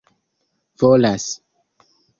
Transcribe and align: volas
volas 0.79 1.31